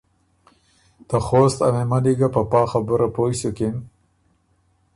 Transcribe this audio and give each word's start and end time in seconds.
ته 1.07 1.17
خوست 1.25 1.59
ا 1.67 1.69
مهمني 1.75 2.13
ګه 2.19 2.27
په 2.35 2.41
پا 2.51 2.61
خبُره 2.71 3.07
پویٛ 3.15 3.33
سُکِن 3.41 3.75